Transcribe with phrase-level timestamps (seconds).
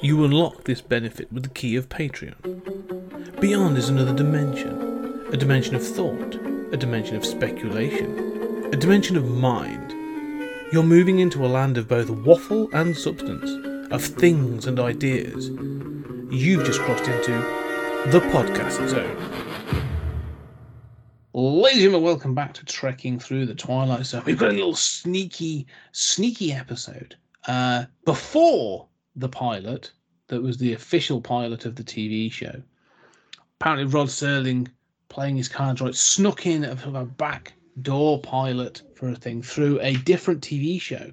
[0.00, 3.40] You unlock this benefit with the key of Patreon.
[3.40, 4.88] Beyond is another dimension
[5.30, 6.36] a dimension of thought,
[6.72, 9.92] a dimension of speculation, a dimension of mind.
[10.72, 13.50] You're moving into a land of both waffle and substance,
[13.92, 15.50] of things and ideas.
[16.30, 17.32] You've just crossed into
[18.10, 19.47] the podcast zone.
[21.40, 24.24] Ladies and gentlemen, welcome back to Trekking Through the Twilight Zone.
[24.26, 27.14] We've got a little sneaky, sneaky episode
[27.46, 29.92] uh, before the pilot
[30.26, 32.60] that was the official pilot of the TV show.
[33.60, 34.66] Apparently, Rod Serling,
[35.08, 37.52] playing his cards right, snuck in a, a back
[37.82, 41.12] door pilot for a thing through a different TV show,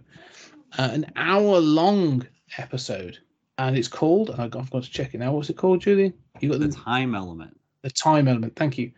[0.79, 2.25] uh, an hour long
[2.57, 3.19] episode.
[3.59, 5.33] And it's called, and I've got, to check it now.
[5.33, 6.15] What's it called, Julian?
[6.39, 7.55] You got the time element.
[7.83, 8.55] The time element.
[8.55, 8.91] Thank you.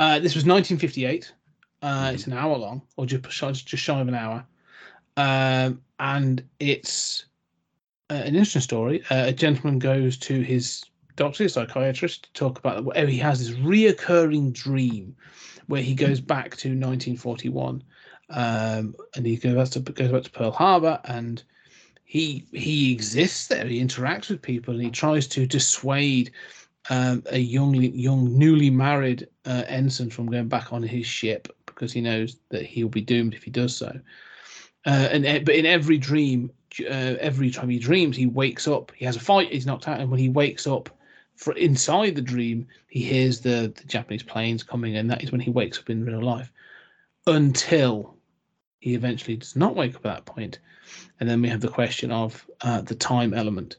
[0.00, 1.30] Uh, this was 1958.
[1.82, 4.46] Uh, it's an hour long, or just just shy of an hour,
[5.18, 7.26] um, and it's
[8.08, 9.02] uh, an interesting story.
[9.10, 10.82] Uh, a gentleman goes to his
[11.16, 15.14] doctor, his psychiatrist, to talk about where he has this reoccurring dream
[15.66, 17.84] where he goes back to 1941,
[18.30, 21.42] um, and he goes back to goes back to Pearl Harbor, and
[22.04, 23.66] he he exists there.
[23.66, 26.30] He interacts with people, and he tries to dissuade
[26.88, 31.92] um, a young young newly married uh, ensign from going back on his ship because
[31.92, 34.00] he knows that he'll be doomed if he does so.
[34.86, 36.50] Uh, and but in every dream,
[36.80, 38.92] uh, every time he dreams, he wakes up.
[38.96, 39.52] He has a fight.
[39.52, 40.88] He's knocked out, and when he wakes up,
[41.36, 45.40] for inside the dream, he hears the, the Japanese planes coming, and that is when
[45.40, 46.52] he wakes up in real life.
[47.26, 48.16] Until
[48.78, 50.58] he eventually does not wake up at that point,
[51.18, 53.76] and then we have the question of uh, the time element,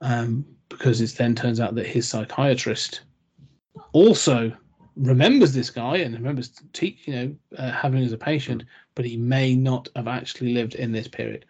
[0.00, 3.02] um, because it then turns out that his psychiatrist
[3.92, 4.50] also
[4.96, 9.16] remembers this guy and remembers te- you know uh, having as a patient, but he
[9.16, 11.44] may not have actually lived in this period.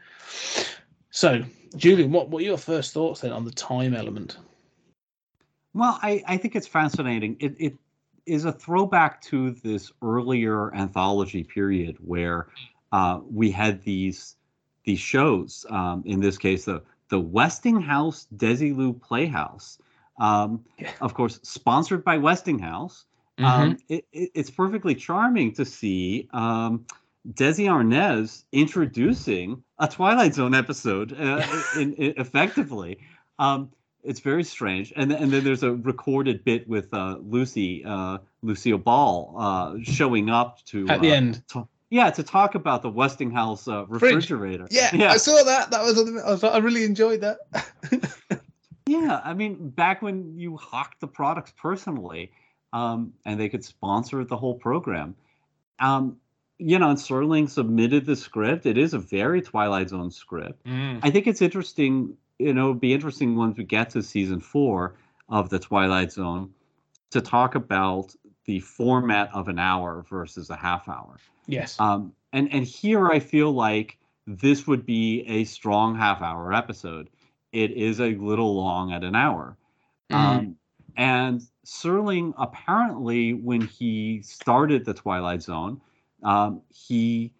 [1.10, 1.42] So,
[1.76, 4.38] Julian, what are your first thoughts then on the time element?
[5.74, 7.36] Well, I, I think it's fascinating.
[7.38, 7.74] It, it
[8.26, 12.48] is a throwback to this earlier anthology period where
[12.92, 14.36] uh, we had these
[14.84, 15.66] these shows.
[15.68, 19.78] Um, in this case, the the Westinghouse Desilu Playhouse.
[20.18, 20.90] Um, yeah.
[21.00, 23.04] Of course, sponsored by Westinghouse.
[23.38, 23.44] Mm-hmm.
[23.44, 26.86] Um, it, it, it's perfectly charming to see um,
[27.28, 32.98] Desi Arnaz introducing a Twilight Zone episode uh, in, in, effectively.
[33.38, 33.70] Um,
[34.02, 38.78] it's very strange, and and then there's a recorded bit with uh, Lucy uh, Lucille
[38.78, 41.42] Ball uh, showing up to at the uh, end.
[41.48, 44.68] To, yeah, to talk about the Westinghouse uh, refrigerator.
[44.70, 45.72] Yeah, yeah, I saw that.
[45.72, 47.38] That was, I, was I really enjoyed that.
[48.86, 52.30] yeah, I mean, back when you hawked the products personally,
[52.72, 55.16] um, and they could sponsor the whole program.
[55.80, 56.16] Um,
[56.58, 58.66] you know, and Serling submitted the script.
[58.66, 60.64] It is a very Twilight Zone script.
[60.64, 61.00] Mm.
[61.02, 62.16] I think it's interesting.
[62.38, 64.94] You know, it'd be interesting once we get to season four
[65.28, 66.50] of the Twilight Zone
[67.10, 68.14] to talk about
[68.46, 71.16] the format of an hour versus a half hour.
[71.46, 71.78] Yes.
[71.78, 77.10] Um, and and here I feel like this would be a strong half hour episode.
[77.52, 79.56] It is a little long at an hour.
[80.10, 80.16] Mm.
[80.16, 80.56] Um,
[80.96, 85.80] and Serling apparently, when he started the Twilight Zone,
[86.22, 87.32] um, he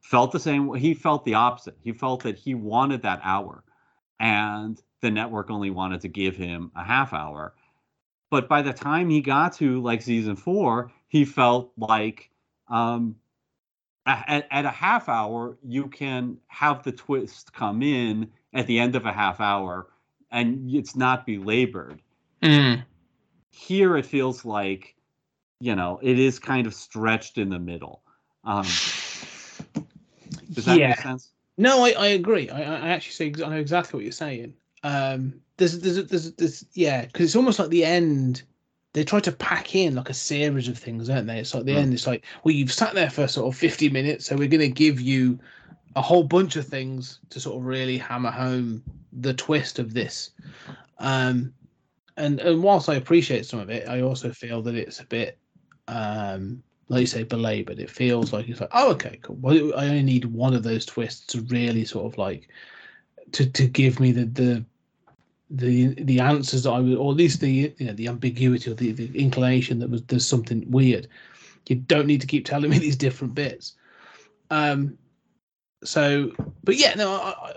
[0.00, 0.74] felt the same.
[0.74, 1.76] He felt the opposite.
[1.80, 3.64] He felt that he wanted that hour,
[4.20, 7.54] and the network only wanted to give him a half hour.
[8.32, 12.30] But by the time he got to like season four, he felt like
[12.66, 13.16] um,
[14.06, 18.96] at, at a half hour you can have the twist come in at the end
[18.96, 19.88] of a half hour,
[20.30, 22.00] and it's not belabored.
[22.42, 22.82] Mm.
[23.50, 24.96] Here it feels like
[25.60, 28.02] you know it is kind of stretched in the middle
[28.44, 28.64] um,
[30.52, 30.88] does that yeah.
[30.88, 31.32] make sense?
[31.58, 32.48] No, I, I agree.
[32.48, 34.54] I, I actually say I know exactly what you're saying.
[34.84, 38.42] Um, there's there's there's, there's yeah, because it's almost like the end.
[38.94, 41.38] They try to pack in like a series of things, don't they?
[41.38, 41.78] It's like the mm.
[41.78, 41.94] end.
[41.94, 44.68] It's like, well, you've sat there for sort of 50 minutes, so we're going to
[44.68, 45.38] give you
[45.96, 48.82] a whole bunch of things to sort of really hammer home
[49.12, 50.30] the twist of this.
[50.98, 51.54] Um,
[52.16, 55.38] and and whilst I appreciate some of it, I also feel that it's a bit
[55.88, 57.78] um like you say, belabored.
[57.78, 59.38] It feels like it's like, oh, okay, cool.
[59.40, 62.48] Well, I only need one of those twists to really sort of like
[63.32, 64.64] to to give me the the
[65.54, 68.74] the the answers that I would, or at least the you know the ambiguity or
[68.74, 71.06] the, the inclination that was there's something weird.
[71.68, 73.74] You don't need to keep telling me these different bits.
[74.50, 74.98] Um.
[75.84, 76.32] So,
[76.64, 77.12] but yeah, no.
[77.12, 77.52] I, I,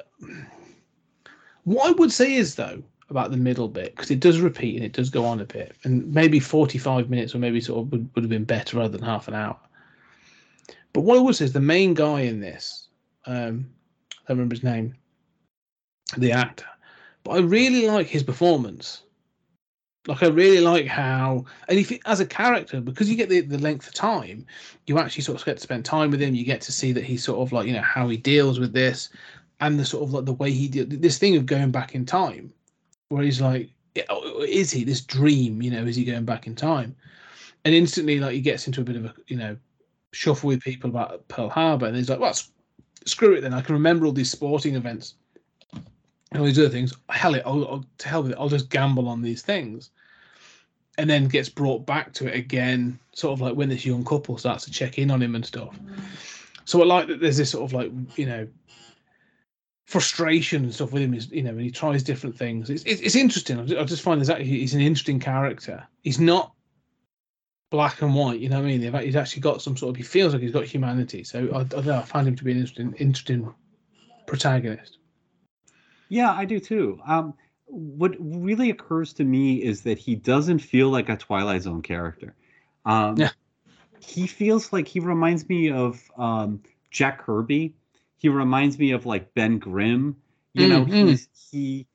[1.64, 4.84] what I would say is though, about the middle bit because it does repeat and
[4.84, 8.10] it does go on a bit, and maybe forty-five minutes or maybe sort of would,
[8.14, 9.58] would have been better rather than half an hour.
[10.92, 12.88] But what I would say is the main guy in this,
[13.26, 13.70] um,
[14.12, 14.96] I don't remember his name,
[16.18, 16.66] the actor,
[17.26, 19.02] but I really like his performance.
[20.08, 23.58] Like I really like how, and if as a character, because you get the, the
[23.58, 24.46] length of time,
[24.86, 26.36] you actually sort of get to spend time with him.
[26.36, 28.74] You get to see that he's sort of like you know how he deals with
[28.74, 29.10] this,
[29.60, 32.06] and the sort of like the way he did this thing of going back in
[32.06, 32.54] time,
[33.10, 33.72] where he's like,
[34.08, 35.64] oh, is he this dream?
[35.64, 36.96] You know, is he going back in time?
[37.66, 39.58] And instantly, like he gets into a bit of a you know
[40.14, 42.38] shuffle with people about Pearl Harbor, and he's like, well,
[43.08, 43.56] screw it then.
[43.56, 45.16] I can remember all these sporting events
[46.32, 46.94] and all these other things.
[47.10, 48.38] Hell it, I'll, I'll to hell with it.
[48.40, 49.92] I'll just gamble on these things
[50.98, 54.38] and then gets brought back to it again, sort of like when this young couple
[54.38, 55.78] starts to check in on him and stuff.
[56.66, 58.48] So I like that there's this sort of like you know
[59.86, 61.14] frustration and stuff with him.
[61.14, 62.70] Is you know when he tries different things.
[62.70, 63.60] It's it's, it's interesting.
[63.60, 65.86] I just find that he's an interesting character.
[66.02, 66.54] He's not
[67.72, 68.40] black and white.
[68.40, 69.04] You know what I mean?
[69.04, 69.98] He's actually got some sort of.
[69.98, 71.24] He feels like he's got humanity.
[71.24, 71.98] So I, I don't know.
[71.98, 73.54] I find him to be an interesting interesting
[74.28, 74.98] protagonist.
[76.10, 77.00] Yeah, I do too.
[77.06, 77.34] Um,
[77.68, 82.36] what really occurs to me is that he doesn't feel like a Twilight Zone character.
[82.86, 83.30] Um, yeah.
[84.00, 86.62] He feels like he reminds me of um,
[86.92, 87.74] Jack Kirby.
[88.18, 90.16] He reminds me of like Ben Grimm.
[90.54, 91.08] You mm, know, mm.
[91.10, 91.88] he's he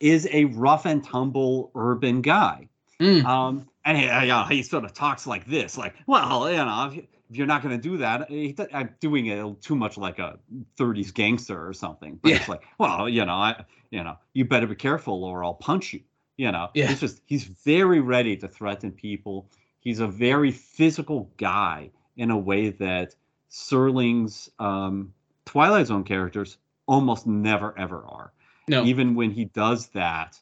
[0.00, 2.68] is a rough and tumble urban guy.
[3.00, 3.24] Mm.
[3.24, 6.92] Um, and he, he sort of talks like this, like, well, you know,
[7.30, 8.28] if, you're not going to do that,
[8.72, 10.38] I'm doing it too much like a
[10.78, 12.18] 30s gangster or something.
[12.22, 12.36] But yeah.
[12.36, 15.92] it's like, well, you know, I, you know, you better be careful or I'll punch
[15.92, 16.00] you.
[16.36, 16.90] You know, yeah.
[16.90, 19.48] it's just he's very ready to threaten people.
[19.80, 23.14] He's a very physical guy in a way that
[23.50, 25.14] Serling's um,
[25.46, 28.32] Twilight Zone characters almost never ever are.
[28.68, 28.84] No.
[28.84, 30.38] Even when he does that,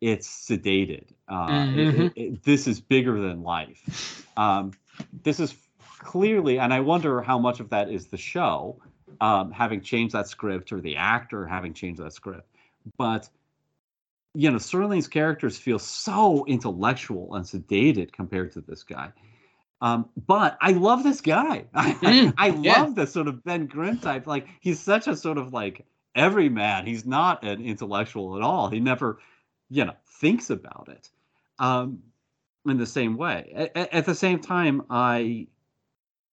[0.00, 1.04] it's sedated.
[1.28, 2.02] Uh, mm-hmm.
[2.02, 4.26] it, it, this is bigger than life.
[4.36, 4.72] Um,
[5.22, 5.54] this is
[6.00, 8.80] clearly, and I wonder how much of that is the show
[9.20, 12.48] um, having changed that script or the actor having changed that script.
[12.98, 13.28] But
[14.34, 19.12] you know, Serling's characters feel so intellectual and sedated compared to this guy.
[19.82, 21.64] Um, but I love this guy.
[21.74, 22.82] Mm, I, I yeah.
[22.82, 24.26] love this sort of Ben Grimm type.
[24.26, 26.86] Like he's such a sort of like everyman.
[26.86, 28.68] He's not an intellectual at all.
[28.68, 29.18] He never,
[29.68, 31.08] you know, thinks about it
[31.58, 32.02] um,
[32.66, 33.70] in the same way.
[33.74, 35.48] At, at the same time, I,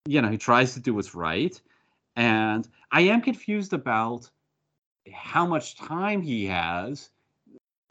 [0.07, 1.59] you know, he tries to do what's right,
[2.15, 4.29] and I am confused about
[5.13, 7.09] how much time he has.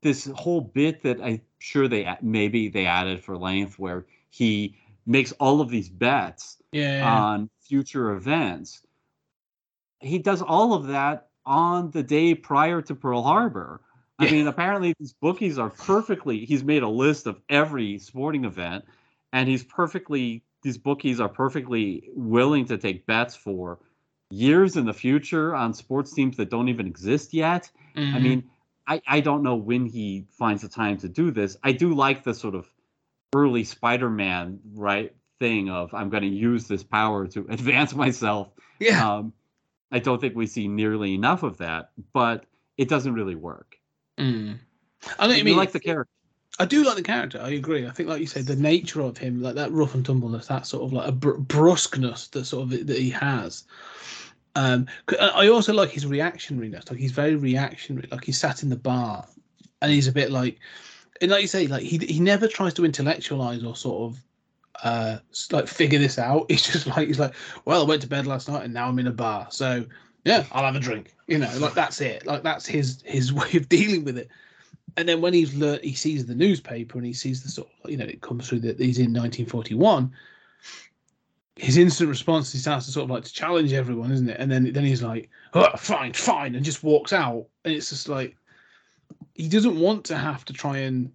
[0.03, 4.77] This whole bit that I'm sure they maybe they added for length, where he
[5.07, 7.13] makes all of these bets yeah, yeah.
[7.13, 8.83] on future events.
[10.01, 13.81] He does all of that on the day prior to Pearl Harbor.
[14.19, 16.45] I mean, apparently these bookies are perfectly.
[16.45, 18.85] He's made a list of every sporting event,
[19.33, 20.43] and he's perfectly.
[20.67, 23.79] These bookies are perfectly willing to take bets for
[24.31, 27.71] years in the future on sports teams that don't even exist yet.
[27.97, 28.17] Mm-hmm.
[28.17, 28.51] I mean,
[28.85, 31.57] I, I don't know when he finds the time to do this.
[31.63, 32.67] I do like the sort of
[33.33, 38.49] early Spider-Man right thing of I'm going to use this power to advance myself.
[38.81, 39.09] Yeah.
[39.09, 39.35] Um,
[39.93, 42.45] I don't think we see nearly enough of that, but
[42.77, 43.77] it doesn't really work.
[44.19, 44.59] Mm.
[45.17, 45.57] I know you mean.
[45.57, 46.11] like the character.
[46.59, 47.41] I do like the character.
[47.41, 47.87] I agree.
[47.87, 50.67] I think, like you said, the nature of him, like that rough and tumbleness, that
[50.67, 53.65] sort of like a br- brusqueness that sort of that he has.
[54.55, 54.87] Um,
[55.21, 56.91] I also like his reactionariness.
[56.91, 58.09] Like he's very reactionary.
[58.11, 59.27] Like he sat in the bar,
[59.83, 60.59] and he's a bit like,
[61.21, 64.25] and like you say, like he he never tries to intellectualize or sort of
[64.83, 65.19] uh
[65.53, 66.47] like figure this out.
[66.51, 68.99] He's just like he's like, well, I went to bed last night and now I'm
[68.99, 69.85] in a bar, so
[70.25, 71.15] yeah, I'll have a drink.
[71.27, 72.27] You know, like that's it.
[72.27, 74.31] Like that's his his way of dealing with it.
[74.97, 77.91] And then when he's learned, he sees the newspaper and he sees the sort of,
[77.91, 80.13] you know, it comes through that he's in 1941
[81.57, 84.39] his instant response he starts to sort of like to challenge everyone, isn't it?
[84.39, 87.47] And then then he's like, oh, fine, fine, and just walks out.
[87.65, 88.37] And it's just like
[89.35, 91.13] he doesn't want to have to try and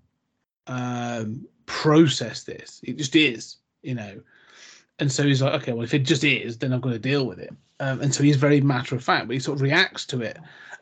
[0.68, 2.82] um, process this.
[2.84, 4.22] It just is, you know.
[5.02, 7.26] And so he's like, okay, well, if it just is, then I've got to deal
[7.26, 7.52] with it.
[7.80, 10.38] Um, and so he's very matter of fact, but he sort of reacts to it.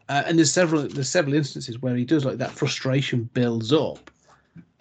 [0.10, 4.12] Uh, and there's several there's several instances where he does like that frustration builds up,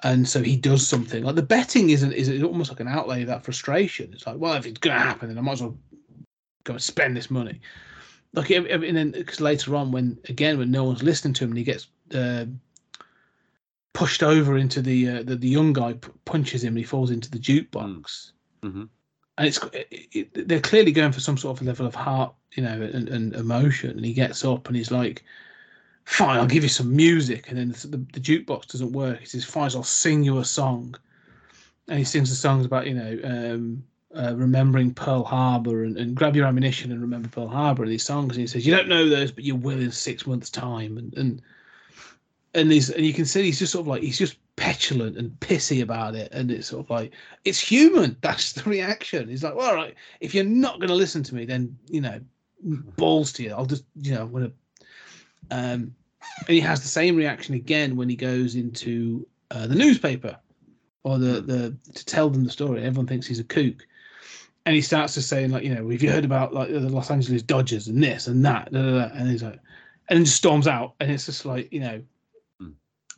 [0.02, 3.28] and so he does something like the betting isn't is almost like an outlay of
[3.28, 4.10] that frustration.
[4.12, 5.76] It's like, well, if it's going to happen, then I might as well
[6.64, 7.60] go and spend this money.
[8.32, 11.58] Like, and then because later on, when again when no one's listening to him, and
[11.58, 12.46] he gets uh,
[13.92, 17.30] pushed over into the, uh, the the young guy punches him, and he falls into
[17.30, 18.32] the jukebox.
[18.64, 18.84] Mm-hmm.
[19.38, 22.62] And it's it, it, they're clearly going for some sort of level of heart, you
[22.62, 23.90] know, and, and emotion.
[23.90, 25.24] And he gets up and he's like,
[26.04, 27.48] fine, I'll give you some music.
[27.48, 29.20] And then the, the, jukebox doesn't work.
[29.20, 30.96] He says, fine, I'll sing you a song.
[31.86, 36.14] And he sings the songs about, you know, um, uh, remembering Pearl Harbor and, and
[36.14, 38.36] grab your ammunition and remember Pearl Harbor and these songs.
[38.36, 40.98] And he says, You don't know those, but you will in six months' time.
[40.98, 41.42] And and
[42.54, 45.30] and these and you can see he's just sort of like he's just petulant and
[45.40, 46.28] pissy about it.
[46.32, 47.12] And it's sort of like
[47.44, 48.16] it's human.
[48.22, 49.28] That's the reaction.
[49.28, 52.20] He's like, well, all right, if you're not gonna listen to me, then you know,
[52.96, 53.52] balls to you.
[53.52, 54.52] I'll just you know, I'm gonna
[55.50, 55.94] um
[56.46, 60.36] and he has the same reaction again when he goes into uh, the newspaper
[61.04, 62.82] or the the to tell them the story.
[62.82, 63.86] Everyone thinks he's a kook,
[64.66, 67.10] and he starts to saying like, you know, have you heard about like the Los
[67.10, 69.14] Angeles Dodgers and this and that, da, da, da.
[69.14, 69.60] and he's like,
[70.08, 72.17] and then just storms out, and it's just like, you know, Hmm.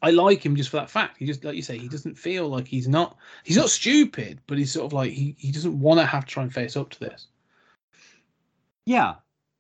[0.03, 1.19] I like him just for that fact.
[1.19, 4.57] He just like you say, he doesn't feel like he's not he's not stupid, but
[4.59, 6.91] he's sort of like he he doesn't want to have to try and face up
[6.91, 7.27] to this.
[8.87, 9.15] Yeah,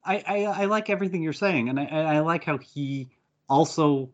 [0.04, 3.08] I, I I like everything you're saying, and I I like how he
[3.48, 4.10] also.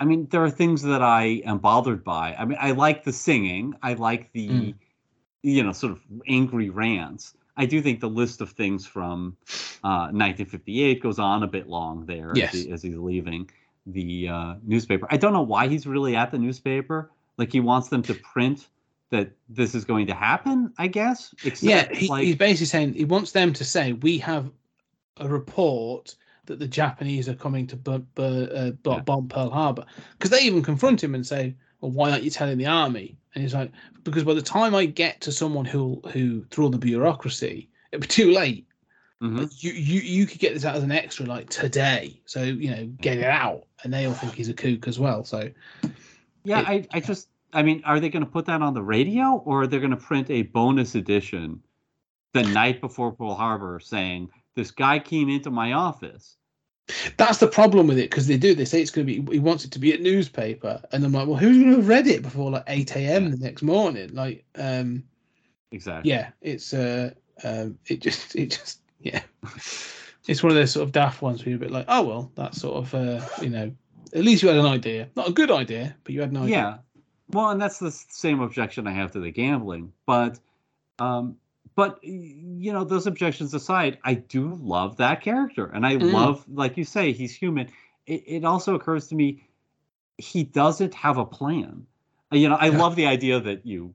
[0.00, 2.34] I mean, there are things that I am bothered by.
[2.38, 3.74] I mean, I like the singing.
[3.82, 4.74] I like the, Mm.
[5.42, 7.34] you know, sort of angry rants.
[7.56, 9.36] I do think the list of things from
[9.82, 12.54] uh, 1958 goes on a bit long there Yes.
[12.54, 13.50] as, he, as he's leaving
[13.92, 15.06] the uh, newspaper.
[15.10, 17.10] I don't know why he's really at the newspaper.
[17.36, 18.68] Like he wants them to print
[19.10, 20.72] that this is going to happen.
[20.78, 21.34] I guess.
[21.44, 24.50] Except, Yeah, he, like, he's basically saying he wants them to say we have
[25.16, 26.14] a report
[26.46, 27.78] that the Japanese are coming to
[28.18, 29.00] uh, Yeah.
[29.00, 32.58] bomb Pearl Harbor because they even confront him and say, "Well, why aren't you telling
[32.58, 33.70] the army?" And he's like,
[34.04, 38.02] "Because by the time I get to someone who who through all the bureaucracy, it'd
[38.02, 38.66] be too late.
[39.22, 39.38] Mhm.
[39.40, 42.70] Like, you you you could get this out as an extra like today, so you
[42.70, 45.24] know get it out." And they all think he's a kook as well.
[45.24, 45.50] So
[46.44, 48.82] Yeah, It- I, I just, I mean, are they going to put that on the
[48.82, 51.62] radio or are they going to print a bonus edition
[52.32, 56.36] the night before Pearl Harbor saying, this guy came into my office?
[57.18, 58.54] That's the problem with it because they do.
[58.54, 59.32] They say it's going to be.
[59.34, 61.88] He wants it to be a newspaper, and I'm like, well, who's going to have
[61.88, 63.30] read it before like 8 a.m.
[63.30, 64.14] the next morning?
[64.14, 65.04] Like, um,
[65.70, 66.10] Exactly.
[66.10, 67.10] yeah, it's uh,
[67.44, 69.22] um, it just, it just, yeah,
[70.26, 72.32] it's one of those sort of daft ones where you're a bit like, oh well,
[72.34, 73.70] that's sort of, uh, you know,
[74.14, 76.48] at least you had an idea, not a good idea, but you had an idea.
[76.56, 76.78] Yeah.
[77.30, 79.92] Well, and that's the same objection I have to the gambling.
[80.06, 80.38] But,
[80.98, 81.36] um,
[81.76, 86.12] but you know, those objections aside, I do love that character, and I Mm.
[86.12, 87.68] love, like you say, he's human.
[88.06, 89.44] It, it also occurs to me,
[90.16, 91.86] he doesn't have a plan.
[92.32, 92.78] Uh, You know, I Yeah.
[92.78, 93.94] love the idea that you,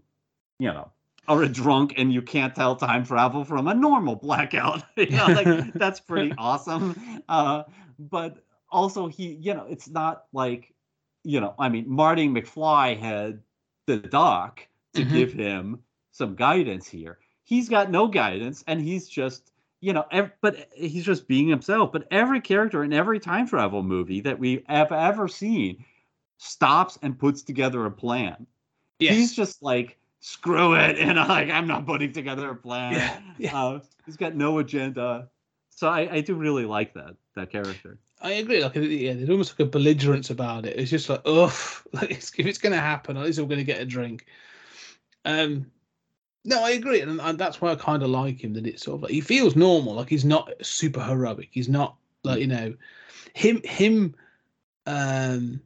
[0.60, 0.90] you know,
[1.28, 4.84] are a drunk and you can't tell time travel from a normal blackout.
[4.98, 7.24] you know, like that's pretty awesome.
[7.30, 7.64] Uh,
[8.00, 10.74] but also, he, you know, it's not like,
[11.24, 13.42] you know, I mean, Marty McFly had
[13.86, 15.12] the doc to Mhm.
[15.14, 17.20] give him some guidance here.
[17.44, 19.52] He's got no guidance, and he's just,
[19.82, 21.92] you know, ev- but he's just being himself.
[21.92, 25.84] But every character in every time travel movie that we have ever seen
[26.38, 28.46] stops and puts together a plan.
[29.00, 29.16] Yes.
[29.16, 32.94] He's just like, screw it, and I'm like, I'm not putting together a plan.
[32.94, 33.20] yeah.
[33.38, 33.64] yeah.
[33.64, 35.30] Uh, he's got no agenda.
[35.70, 38.00] So I, I do really like that that character.
[38.22, 38.64] I agree.
[38.64, 40.80] Like, yeah, there's almost like a belligerence about it.
[40.80, 41.52] It's just like, ugh,
[41.94, 44.26] like it's, if it's going to happen, at least I'm going to get a drink.
[45.26, 45.70] Um,
[46.46, 48.54] no, I agree, and, and that's why I kind of like him.
[48.54, 51.50] That it's sort of like he feels normal, like he's not super heroic.
[51.52, 52.76] He's not like you know,
[53.34, 54.16] him him,
[54.86, 55.62] um,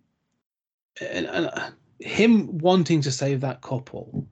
[1.01, 4.27] and, and uh, him wanting to save that couple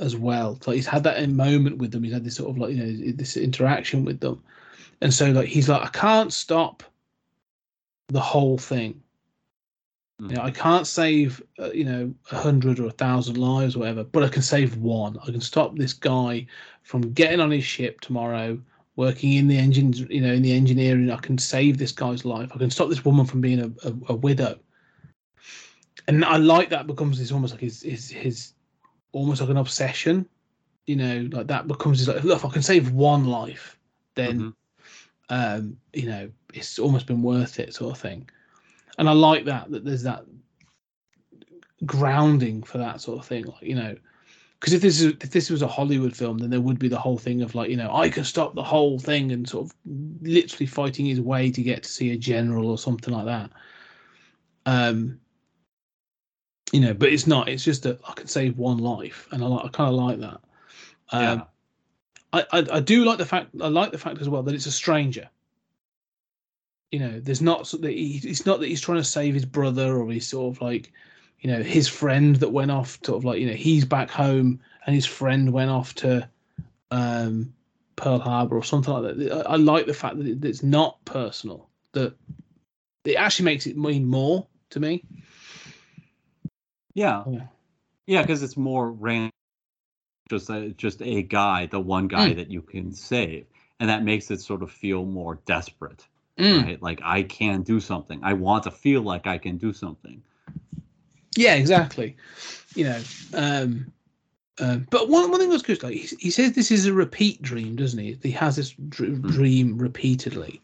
[0.00, 0.58] as well.
[0.66, 2.02] Like he's had that moment with them.
[2.02, 4.42] He's had this sort of like you know this interaction with them,
[5.00, 6.82] and so like he's like, I can't stop
[8.08, 9.02] the whole thing.
[10.20, 13.80] You know, I can't save, uh, you know, a hundred or a thousand lives, or
[13.80, 15.16] whatever, but I can save one.
[15.22, 16.44] I can stop this guy
[16.82, 18.60] from getting on his ship tomorrow,
[18.96, 21.08] working in the engines, you know, in the engineering.
[21.12, 22.50] I can save this guy's life.
[22.52, 24.58] I can stop this woman from being a, a, a widow.
[26.08, 28.54] And I like that becomes this almost like his his his
[29.18, 30.26] almost like an obsession.
[30.86, 33.78] You know, like that becomes like, look, if I can save one life,
[34.14, 34.54] then Mhm.
[35.30, 38.28] um, you know, it's almost been worth it, sort of thing.
[38.96, 40.24] And I like that that there's that
[41.84, 43.96] grounding for that sort of thing, like you know,
[44.58, 46.98] because if this is if this was a Hollywood film, then there would be the
[46.98, 49.74] whole thing of like you know I can stop the whole thing and sort of
[50.22, 53.50] literally fighting his way to get to see a general or something like that.
[54.66, 55.20] Um,
[56.72, 57.48] you know, but it's not.
[57.48, 60.20] It's just that I can save one life, and I like I kind of like
[60.20, 60.40] that.
[61.10, 61.44] Um, Yeah.
[62.32, 64.66] I, I I do like the fact I like the fact as well that it's
[64.66, 65.28] a stranger.
[66.92, 69.44] You know, there's not so that he, it's not that he's trying to save his
[69.44, 70.92] brother or he's sort of like,
[71.40, 74.60] you know, his friend that went off sort of like you know he's back home
[74.86, 76.28] and his friend went off to
[76.90, 77.52] um,
[77.96, 79.46] Pearl Harbor or something like that.
[79.46, 81.68] I, I like the fact that it, it's not personal.
[81.92, 82.14] That
[83.04, 85.04] it actually makes it mean more to me.
[86.94, 87.24] Yeah.
[88.06, 88.22] Yeah.
[88.22, 89.30] Because it's more random
[90.28, 92.36] just a, just a guy, the one guy Mm.
[92.36, 93.46] that you can save,
[93.80, 96.06] and that makes it sort of feel more desperate,
[96.38, 96.64] Mm.
[96.64, 96.82] right?
[96.82, 98.20] Like I can do something.
[98.22, 100.22] I want to feel like I can do something.
[101.34, 102.16] Yeah, exactly.
[102.74, 103.00] You know,
[103.32, 103.92] um,
[104.58, 107.40] uh, but one one thing that's good, like he, he says, this is a repeat
[107.40, 108.18] dream, doesn't he?
[108.22, 110.60] He has this dr- dream repeatedly,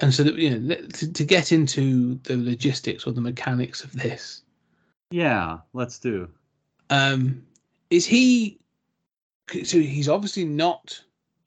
[0.00, 3.92] and so that you know to, to get into the logistics or the mechanics of
[3.92, 4.41] this,
[5.12, 6.28] Yeah, let's do.
[6.90, 7.42] um,
[7.90, 8.58] is he?
[9.64, 11.00] So he's obviously not.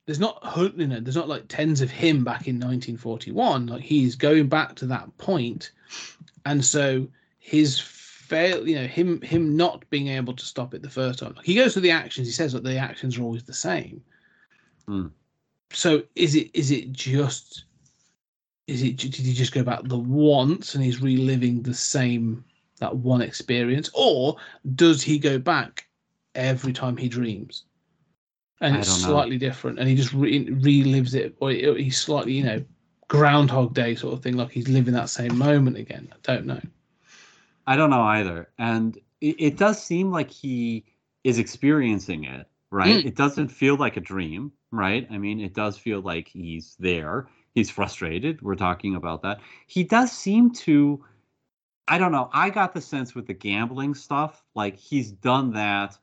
[0.06, 1.00] There's not hun- you know.
[1.00, 3.66] There's not like tens of him back in 1941.
[3.66, 5.72] Like he's going back to that point,
[6.44, 7.06] and so
[7.38, 8.68] his fail.
[8.68, 11.34] You know him him not being able to stop it the first time.
[11.34, 12.28] Like he goes through the actions.
[12.28, 14.00] He says that the actions are always the same.
[14.86, 15.06] Hmm.
[15.72, 17.64] So is it is it just?
[18.68, 22.44] Is it did he just go back the once and he's reliving the same
[22.78, 24.36] that one experience, or
[24.74, 25.86] does he go back
[26.34, 27.64] every time he dreams?
[28.60, 29.14] And it's don't know.
[29.14, 32.64] slightly different, and he just re- relives it, or he's slightly, you know,
[33.08, 36.08] Groundhog Day sort of thing, like he's living that same moment again.
[36.12, 36.60] I don't know.
[37.66, 38.48] I don't know either.
[38.58, 40.84] And it, it does seem like he
[41.24, 43.04] is experiencing it, right?
[43.04, 43.06] Mm.
[43.06, 45.06] It doesn't feel like a dream, right?
[45.10, 47.28] I mean, it does feel like he's there.
[47.54, 48.40] He's frustrated.
[48.42, 49.40] We're talking about that.
[49.66, 51.04] He does seem to,
[51.88, 52.28] I don't know.
[52.32, 55.96] I got the sense with the gambling stuff, like he's done that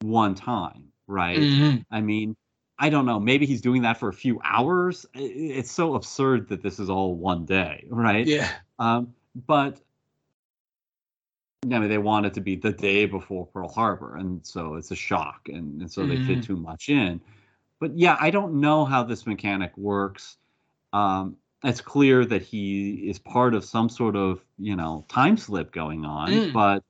[0.00, 1.40] one time, right?
[1.40, 1.84] Mhm.
[1.90, 2.36] I mean,
[2.78, 3.18] I don't know.
[3.20, 5.04] Maybe he's doing that for a few hours.
[5.14, 8.26] It's so absurd that this is all one day, right?
[8.26, 9.14] Yeah, Um,
[9.46, 9.80] but
[11.64, 14.90] I mean, they want it to be the day before Pearl Harbor, and so it's
[14.92, 17.20] a shock, and, and so they fit too much in.
[17.80, 20.38] But yeah, I don't know how this mechanic works.
[20.92, 25.72] Um, it's clear that he is part of some sort of you know time slip
[25.72, 26.52] going on, Mm.
[26.52, 26.84] but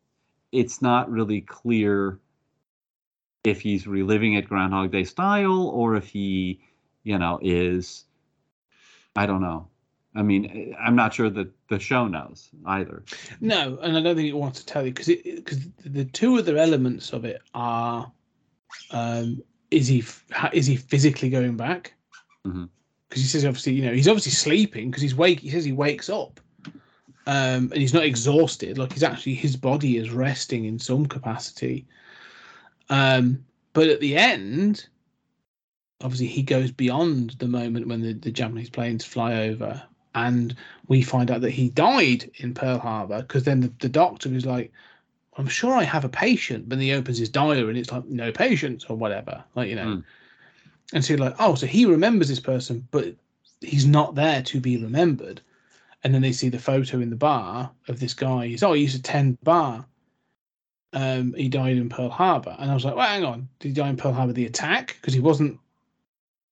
[0.52, 2.18] it's not really clear
[3.44, 6.60] if he's reliving it Groundhog Day style or if he,
[7.04, 8.04] you know, is.
[9.16, 9.68] I don't know.
[10.14, 13.04] I mean, I'm not sure that the show knows either.
[13.40, 16.56] no, and I don't think it wants to tell you because because the two other
[16.56, 18.10] elements of it are,
[18.90, 20.02] um, is he
[20.52, 21.94] is he physically going back?
[23.08, 25.40] Because he says obviously you know he's obviously sleeping because he's wake.
[25.40, 26.40] He says he wakes up,
[27.26, 28.78] um, and he's not exhausted.
[28.78, 31.86] Like he's actually his body is resting in some capacity.
[32.90, 34.86] Um, but at the end,
[36.02, 39.82] obviously he goes beyond the moment when the, the Japanese planes fly over,
[40.14, 40.54] and
[40.88, 43.22] we find out that he died in Pearl Harbor.
[43.22, 44.72] Because then the, the doctor is like,
[45.36, 48.04] "I'm sure I have a patient," but then he opens his diary and it's like
[48.06, 49.86] no patients or whatever, like you know.
[49.86, 50.04] Mm.
[50.92, 53.14] And so you're like, oh, so he remembers this person, but
[53.60, 55.40] he's not there to be remembered.
[56.02, 58.46] And then they see the photo in the bar of this guy.
[58.46, 59.84] He's oh, he used to tend bar.
[60.92, 63.74] Um, he died in Pearl Harbor, and I was like, well, hang on, did he
[63.74, 64.96] die in Pearl Harbor the attack?
[65.00, 65.58] Because he wasn't.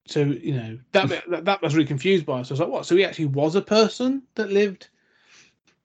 [0.09, 2.51] So you know that that, that was really confused by us.
[2.51, 2.87] I was like, what?
[2.87, 4.89] So he actually was a person that lived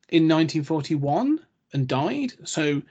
[0.10, 1.40] in 1941
[1.74, 2.34] and died.
[2.44, 2.82] So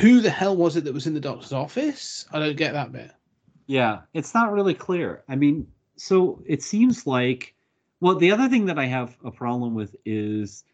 [0.00, 2.26] who the hell was it that was in the doctor's office?
[2.32, 3.12] I don't get that bit.
[3.68, 5.22] Yeah, it's not really clear.
[5.28, 7.54] I mean, so it seems like,
[8.00, 10.64] well, the other thing that I have a problem with is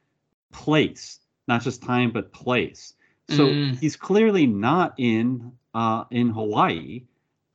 [0.53, 2.95] place, not just time, but place.
[3.29, 3.79] So Mm.
[3.79, 7.03] he's clearly not in uh, in Hawaii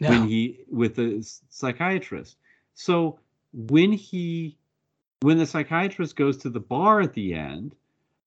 [0.02, 0.10] No.
[0.10, 2.38] when he with the psychiatrist.
[2.73, 3.19] So
[3.54, 4.58] when he
[5.21, 7.75] when the psychiatrist goes to the bar at the end,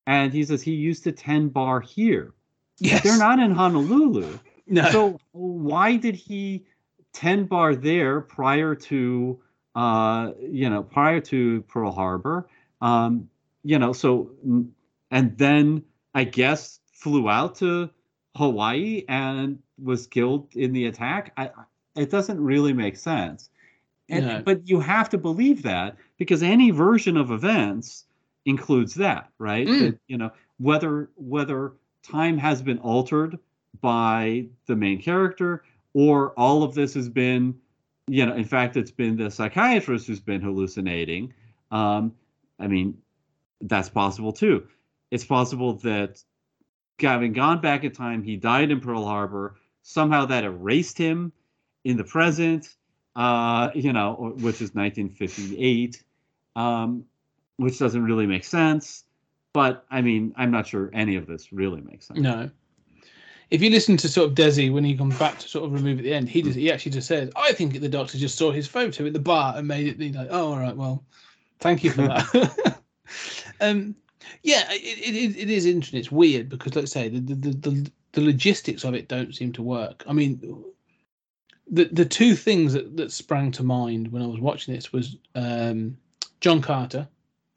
[0.06, 2.32] and he says he used to tend bar here,
[2.78, 3.02] yes.
[3.02, 4.88] they're not in Honolulu No.
[4.90, 6.64] so why did he
[7.12, 9.38] tend bar there prior to
[9.74, 12.48] uh you know prior to pearl harbor
[12.80, 13.28] um
[13.64, 14.68] you know so mm,
[15.10, 15.82] and then
[16.14, 17.88] i guess flew out to
[18.36, 21.50] hawaii and was killed in the attack i
[21.96, 23.48] it doesn't really make sense
[24.08, 24.42] and No.
[24.44, 28.04] but you have to believe that because any version of events
[28.44, 29.78] includes that right Mm.
[29.80, 31.72] That, you know whether whether
[32.02, 33.38] time has been altered
[33.80, 37.54] by the main character or all of this has been
[38.06, 41.32] you know in fact it's been the psychiatrist who's been hallucinating.
[41.70, 42.14] Um
[42.58, 42.98] i mean
[43.60, 44.66] that's possible too.
[45.10, 46.22] It's possible that
[47.00, 49.56] having gone back in time he died in pearl harbor.
[49.82, 51.32] Somehow that erased him
[51.84, 52.68] in the present
[53.14, 56.02] uh you know which is 1958
[56.56, 57.04] um
[57.56, 59.04] which doesn't really make sense.
[59.52, 62.20] But i mean i'm not sure any of this really makes sense.
[62.20, 62.50] No.
[63.52, 65.98] If you listen to sort of Desi when he comes back to sort of remove
[65.98, 68.50] at the end, he just he actually just says, "I think the doctor just saw
[68.50, 71.04] his photo at the bar and made it." He's like, "Oh, all right, well,
[71.60, 72.78] thank you for that."
[73.60, 73.94] um,
[74.42, 76.00] yeah, it, it, it- is interesting.
[76.00, 79.62] It's weird because let's say the the, the the logistics of it don't seem to
[79.62, 80.02] work.
[80.08, 80.64] I mean,
[81.70, 85.18] the the two things that, that sprang to mind when I was watching this was
[85.34, 85.98] um,
[86.40, 87.06] John Carter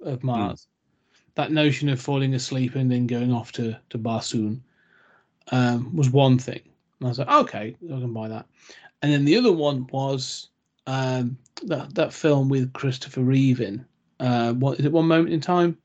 [0.02, 1.36] of Mars, mm.
[1.36, 4.60] that notion of falling asleep and then going off to to Barsoom
[5.52, 6.62] um, was one thing.
[7.00, 8.46] And I was like, okay, I can buy that.
[9.02, 10.50] And then the other one was
[10.88, 13.86] um, that that film with Christopher Reeve in.
[14.20, 14.92] Uh, what is it?
[14.92, 15.78] One moment in time.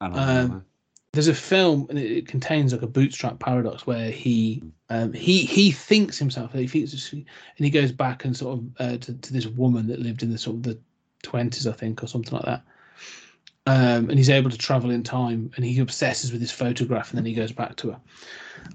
[0.00, 0.64] I don't um,
[1.12, 5.44] there's a film and it, it, contains like a bootstrap paradox where he um, he
[5.44, 9.32] he thinks himself he thinks and he goes back and sort of uh, to, to
[9.32, 10.78] this woman that lived in the sort of the
[11.24, 12.64] 20s I think or something like that
[13.66, 17.18] um, and he's able to travel in time and he obsesses with his photograph and
[17.18, 18.00] then he goes back to her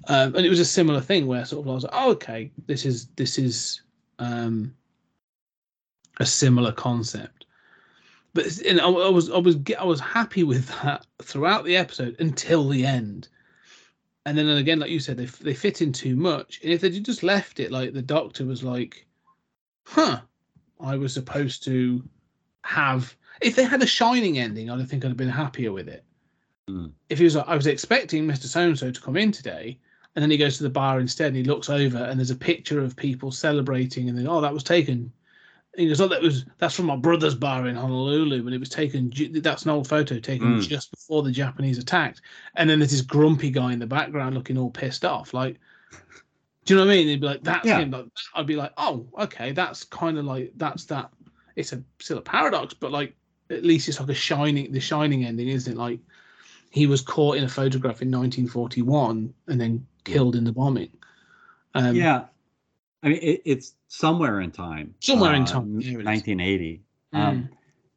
[0.08, 2.50] um, and it was a similar thing where sort of I was like oh okay
[2.66, 3.82] this is this is
[4.18, 4.74] um,
[6.20, 7.38] a similar concept
[8.34, 12.14] but and I, I, was I was I was happy with that throughout the episode
[12.20, 13.28] until the end.
[14.26, 16.60] And then again, like you said, they they fit in too much.
[16.62, 19.06] And if they just left it like the doctor was like,
[19.84, 20.20] "Huh,
[20.78, 22.08] I was supposed to
[22.62, 25.88] have." If they had a shining ending, I don't think I'd have been happier with
[25.88, 26.04] it.
[26.68, 26.92] Mm.
[27.08, 29.78] If he was like, I was expecting Mister So and So to come in today,
[30.14, 32.36] and then he goes to the bar instead, and he looks over, and there's a
[32.36, 35.12] picture of people celebrating, and then oh, that was taken
[35.78, 38.68] he goes, "Oh, that was that's from my brother's bar in Honolulu, but it was
[38.68, 39.12] taken.
[39.32, 40.68] That's an old photo taken mm.
[40.68, 42.20] just before the Japanese attacked."
[42.56, 45.32] And then there's this grumpy guy in the background looking all pissed off.
[45.32, 45.58] Like,
[46.64, 47.06] do you know what I mean?
[47.06, 47.78] He'd be like, "That's yeah.
[47.78, 51.10] him." Like, I'd be like, "Oh, okay, that's kind of like that's that."
[51.54, 53.14] It's a still a paradox, but like
[53.50, 55.78] at least it's like a shining, the shining ending, isn't it?
[55.78, 56.00] Like
[56.70, 60.90] he was caught in a photograph in 1941 and then killed in the bombing.
[61.74, 62.24] Um, yeah,
[63.02, 64.94] I mean, it, it's somewhere in time.
[65.00, 65.74] Somewhere uh, in time.
[65.74, 66.82] 1980.
[67.14, 67.18] Mm.
[67.18, 67.48] Um,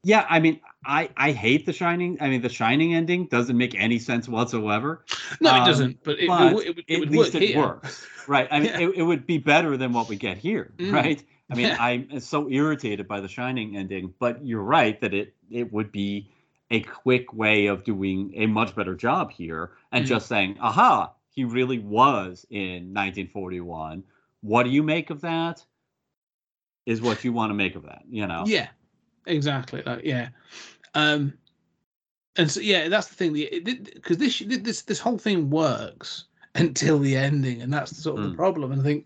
[0.04, 2.18] yeah, I mean, I I hate The Shining.
[2.22, 5.06] I mean, The Shining ending doesn't make any sense whatsoever.
[5.40, 6.04] No, um, it doesn't.
[6.04, 7.58] But, it, but it, it, it at least it here.
[7.60, 8.48] works, right?
[8.50, 8.90] I mean, yeah.
[8.96, 10.92] it, would be better than what we get here, mm.
[10.92, 11.24] right?
[11.52, 11.76] I mean.
[11.80, 16.32] I'm so irritated by The Shining ending, but you're right that it it would be
[16.70, 20.08] a quick way of doing a much better job here and mm.
[20.08, 24.04] just saying, "Aha, he really was in 1941."
[24.42, 25.64] What do you make of that?
[26.86, 28.44] Is what you want to make of that, you know?
[28.48, 28.70] Yeah,
[29.28, 29.84] exactly.
[29.86, 30.30] Like, yeah.
[30.96, 31.34] Um,
[32.38, 33.34] and so yeah, that's the thing.
[33.34, 38.32] Because this this this whole thing works until the ending, and that's sort of mm.
[38.32, 38.72] the problem.
[38.72, 39.06] And I think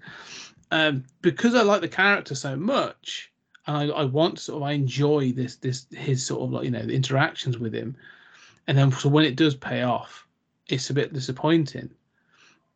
[0.75, 3.31] um, because I like the character so much,
[3.65, 6.65] and I, I want to sort of I enjoy this this his sort of like
[6.65, 7.95] you know the interactions with him,
[8.67, 10.27] and then so when it does pay off,
[10.67, 11.89] it's a bit disappointing.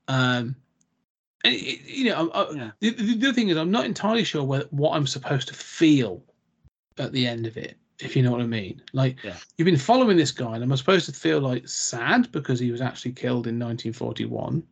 [0.07, 0.55] Um,
[1.43, 2.71] and it, you know, I, yeah.
[2.79, 6.23] the, the other thing is, I'm not entirely sure what, what I'm supposed to feel
[6.97, 7.75] at the end of it.
[7.99, 9.35] If you know what I mean, like yeah.
[9.57, 12.71] you've been following this guy, and am I supposed to feel like sad because he
[12.71, 14.63] was actually killed in 1941,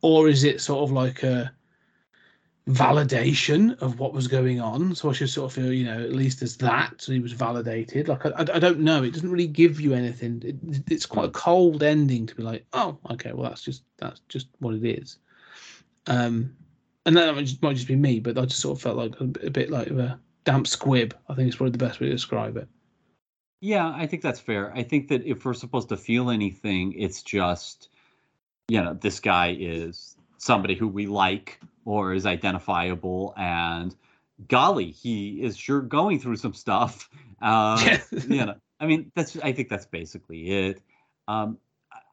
[0.00, 1.52] or is it sort of like a
[2.70, 4.94] validation of what was going on?
[4.94, 7.32] So I should sort of feel, you know, at least as that, so he was
[7.32, 8.08] validated.
[8.08, 9.02] Like I, I, don't know.
[9.02, 10.42] It doesn't really give you anything.
[10.44, 14.20] It, it's quite a cold ending to be like, oh, okay, well that's just that's
[14.28, 15.18] just what it is.
[16.06, 16.56] Um,
[17.06, 19.20] and that might just, might just be me, but I just sort of felt like
[19.20, 21.16] a, a bit like a damp squib.
[21.28, 22.68] I think it's probably the best way to describe it.
[23.60, 24.72] Yeah, I think that's fair.
[24.74, 27.90] I think that if we're supposed to feel anything, it's just,
[28.68, 33.94] you know, this guy is somebody who we like or is identifiable, and
[34.48, 37.08] golly, he is sure going through some stuff.
[37.42, 37.96] Uh,
[38.28, 39.34] you know, I mean, that's.
[39.38, 40.82] I think that's basically it.
[41.26, 41.56] Um,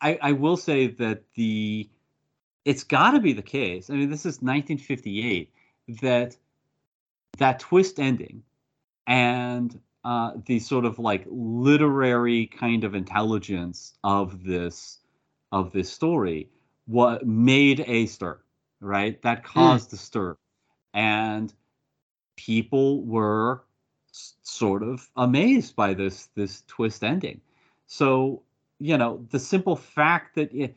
[0.01, 1.89] I, I will say that the
[2.63, 3.89] it's got to be the case.
[3.89, 5.51] I mean, this is 1958
[6.01, 6.37] that
[7.39, 8.43] that twist ending
[9.05, 14.99] and uh, the sort of like literary kind of intelligence of this
[15.51, 16.49] of this story
[16.85, 18.39] what made a stir
[18.79, 19.45] right that hmm.
[19.45, 19.91] caused mm.
[19.91, 20.37] the stir
[20.93, 21.53] and
[22.35, 23.63] people were
[24.11, 27.41] sort of amazed by this this twist ending
[27.85, 28.41] so
[28.79, 30.75] you know the simple fact that it,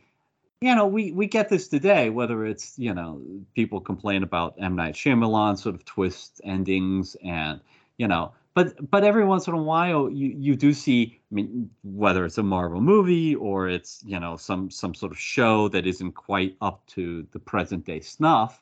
[0.61, 2.11] you know, we we get this today.
[2.11, 3.23] Whether it's you know
[3.55, 7.61] people complain about M Night Shyamalan sort of twist endings, and
[7.97, 11.21] you know, but but every once in a while you you do see.
[11.31, 15.19] I mean, whether it's a Marvel movie or it's you know some some sort of
[15.19, 18.61] show that isn't quite up to the present day snuff,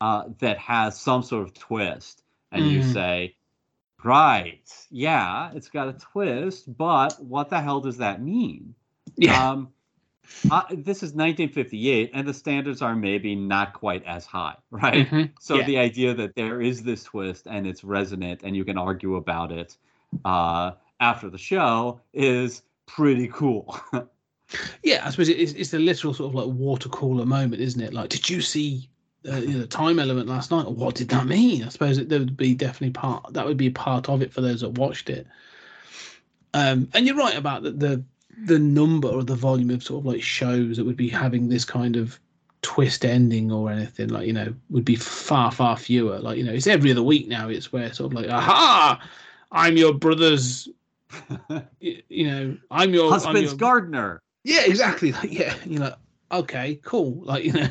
[0.00, 2.22] uh, that has some sort of twist,
[2.52, 2.70] and mm.
[2.70, 3.36] you say,
[4.02, 8.74] right, yeah, it's got a twist, but what the hell does that mean?
[9.16, 9.50] Yeah.
[9.50, 9.68] Um,
[10.50, 15.06] uh, this is 1958, and the standards are maybe not quite as high, right?
[15.06, 15.22] Mm-hmm.
[15.40, 15.66] So yeah.
[15.66, 19.52] the idea that there is this twist and it's resonant and you can argue about
[19.52, 19.76] it
[20.24, 23.78] uh, after the show is pretty cool.
[24.82, 27.92] Yeah, I suppose it's it's the literal sort of like water cooler moment, isn't it?
[27.92, 28.88] Like, did you see
[29.28, 30.70] uh, you know, the time element last night?
[30.70, 31.64] What did that mean?
[31.64, 34.40] I suppose it, there would be definitely part that would be part of it for
[34.40, 35.26] those that watched it.
[36.54, 38.04] Um, and you're right about the, the
[38.44, 41.64] the number or the volume of sort of like shows that would be having this
[41.64, 42.20] kind of
[42.62, 46.18] twist ending or anything like you know would be far far fewer.
[46.18, 49.00] Like you know it's every other week now it's where sort of like aha!
[49.52, 50.68] I'm your brother's
[51.80, 54.22] you know i'm your husband's I'm your, gardener.
[54.44, 55.12] Yeah exactly.
[55.12, 55.94] Like yeah you know
[56.32, 57.22] okay cool.
[57.24, 57.68] Like you know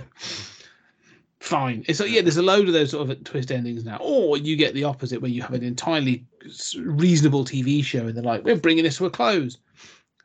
[1.39, 1.85] fine.
[1.87, 3.97] It's like yeah there's a load of those sort of twist endings now.
[3.99, 6.25] Or you get the opposite where you have an entirely
[6.77, 9.57] reasonable tv show and they're like we're bringing this to a close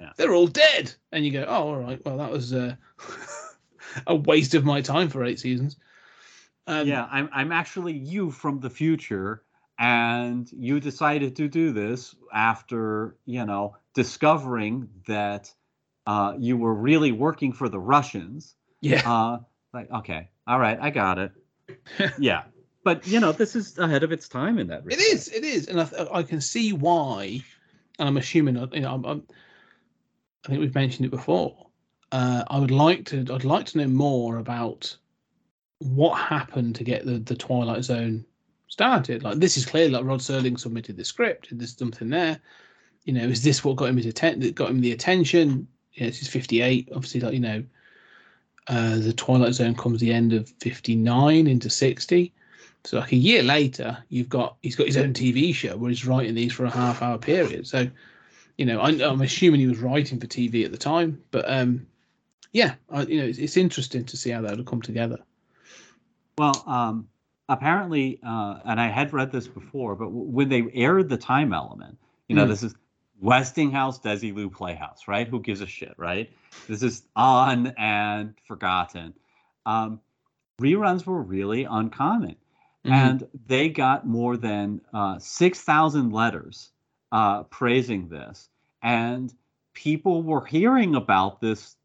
[0.00, 0.10] yeah.
[0.16, 2.74] they're all dead and you go oh all right well that was uh
[4.06, 5.76] a waste of my time for eight seasons.
[6.66, 9.42] Um, yeah, I'm I'm actually you from the future,
[9.78, 15.52] and you decided to do this after you know discovering that
[16.06, 18.54] uh, you were really working for the Russians.
[18.80, 19.10] Yeah.
[19.10, 19.38] Uh,
[19.72, 21.32] like okay, all right, I got it.
[22.18, 22.42] yeah,
[22.84, 24.84] but you know this is ahead of its time in that.
[24.84, 25.02] Respect.
[25.02, 25.28] It is.
[25.28, 27.42] It is, and I, I can see why.
[27.98, 29.22] And I'm assuming you know I'm, I'm
[30.44, 31.70] I think we've mentioned it before
[32.12, 33.26] uh, I would like to.
[33.32, 34.96] I'd like to know more about
[35.78, 38.24] what happened to get the the Twilight Zone
[38.68, 39.22] started.
[39.22, 41.48] Like this is clearly like Rod Serling submitted the script.
[41.50, 42.40] There's something there.
[43.04, 45.68] You know, is this what got him his atten- that got him the attention?
[45.94, 46.90] Yeah, this is 58.
[46.94, 47.64] Obviously, like you know,
[48.68, 52.32] uh, the Twilight Zone comes the end of 59 into 60.
[52.84, 56.06] So like a year later, you've got he's got his own TV show where he's
[56.06, 57.66] writing these for a half hour period.
[57.66, 57.88] So,
[58.60, 61.86] you know, I, am assuming he was writing for TV at the time, but um,
[62.52, 65.16] yeah, I, you know, it's, it's, interesting to see how that will come together.
[66.36, 67.08] Well, um,
[67.48, 71.54] apparently, uh, and I had read this before, but w- when they aired the time
[71.54, 71.96] element,
[72.28, 72.48] you know, mm.
[72.48, 72.74] this is
[73.18, 75.26] Westinghouse Desilu Playhouse, right?
[75.26, 76.30] Who gives a shit, right?
[76.68, 79.14] This is on and forgotten.
[79.64, 80.00] Um,
[80.60, 82.36] reruns were really uncommon,
[82.84, 82.92] mm-hmm.
[82.92, 86.72] and they got more than uh, six thousand letters
[87.12, 88.49] uh, praising this,
[88.82, 89.32] and
[89.74, 91.76] people were hearing about this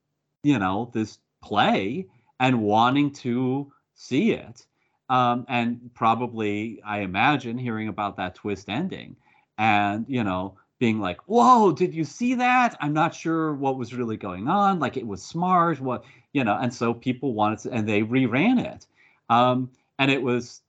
[0.44, 2.08] you know this play
[2.40, 4.66] and wanting to see it
[5.10, 9.16] um, and probably i imagine hearing about that twist ending
[9.58, 13.94] and you know being like whoa did you see that i'm not sure what was
[13.94, 16.04] really going on like it was smart what
[16.34, 18.86] you know and so people wanted to and they reran it
[19.30, 20.62] um, and it was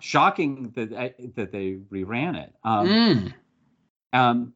[0.00, 3.34] shocking that eh, that they reran it um, mm.
[4.12, 4.52] um,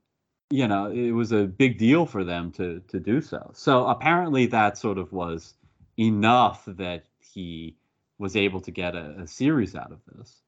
[0.51, 3.51] you know it was a big deal for them to to do so.
[3.55, 5.55] So apparently that sort of was
[5.99, 7.77] enough that he
[8.19, 10.41] was able to get a, a series out of this.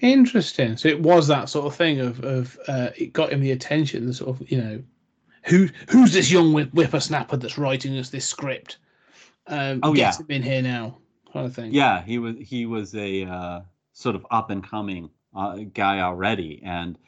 [0.00, 0.76] Interesting.
[0.76, 4.06] So it was that sort of thing of of uh, it got him the attention
[4.06, 4.82] the sort of you know
[5.44, 8.78] who who's this young whippersnapper that's writing us this script?
[9.46, 10.16] Um oh yeah.
[10.16, 10.98] him in here now
[11.32, 11.72] kind of thing.
[11.72, 13.60] Yeah he was he was a uh,
[13.92, 16.60] sort of up and coming uh, guy already.
[16.64, 16.98] And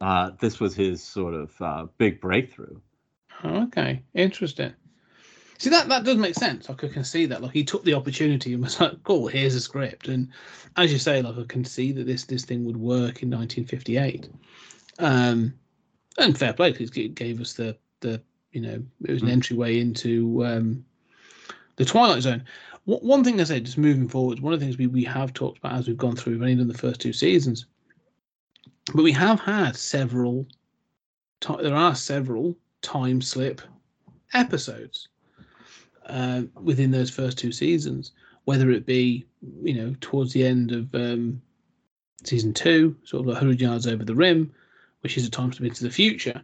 [0.00, 2.80] uh, this was his sort of uh, big breakthrough.
[3.44, 4.72] Okay, interesting.
[5.58, 6.68] See that that does make sense.
[6.68, 7.42] Like I can see that.
[7.42, 10.28] Like he took the opportunity and was like, "Cool, here's a script." And
[10.76, 14.30] as you say, like I can see that this this thing would work in 1958.
[14.98, 15.54] Um,
[16.18, 19.32] and fair play because it gave us the the you know it was an mm.
[19.32, 20.84] entryway into um,
[21.76, 22.44] the Twilight Zone.
[22.84, 25.58] one thing I say, just moving forward, one of the things we, we have talked
[25.58, 27.66] about as we've gone through, we've only done the first two seasons,
[28.94, 30.46] but we have had several.
[31.62, 33.62] There are several time slip
[34.34, 35.08] episodes
[36.06, 38.12] uh, within those first two seasons,
[38.44, 39.26] whether it be
[39.62, 41.40] you know towards the end of um,
[42.24, 44.52] season two, sort of 100 yards over the rim,
[45.00, 46.42] which is a time slip into the future.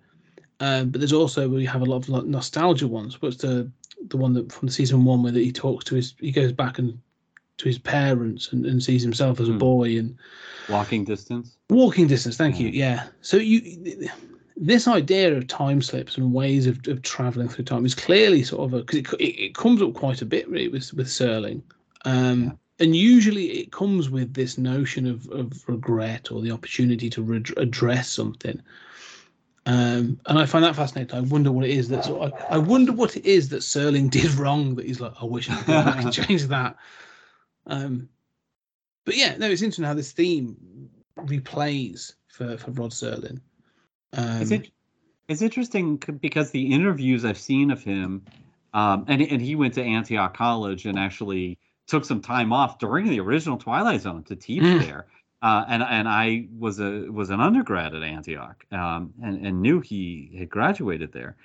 [0.61, 3.21] Um, but there's also we have a lot of nostalgia ones.
[3.21, 3.71] What's the
[4.09, 6.99] the one that from season one where he talks to his he goes back and
[7.59, 9.59] to his parents and, and sees himself as a mm.
[9.59, 10.17] boy and
[10.69, 14.09] walking distance walking distance thank you yeah so you
[14.57, 18.65] this idea of time slips and ways of, of traveling through time is clearly sort
[18.65, 21.63] of a because it, it, it, comes up quite a bit really with with Serling
[22.05, 22.51] um, yeah.
[22.85, 27.43] and usually it comes with this notion of, of regret or the opportunity to re-
[27.57, 28.61] address something
[29.67, 31.17] um, and I find that fascinating.
[31.17, 34.33] I wonder what it is that I, I wonder what it is that Serling did
[34.35, 36.77] wrong that he's like, I wish I could go back change that.
[37.67, 38.09] Um,
[39.05, 40.57] but yeah, no, it's interesting how this theme
[41.21, 43.41] replays for, for Rod Serling.
[44.13, 44.71] Um, it's, it,
[45.29, 48.25] it's interesting because the interviews I've seen of him,
[48.75, 53.09] um, and and he went to Antioch College and actually took some time off during
[53.09, 54.81] the original Twilight Zone to teach mm.
[54.81, 55.07] there.
[55.43, 59.81] Uh, and and I was a was an undergrad at Antioch um, and and knew
[59.81, 61.37] he had graduated there.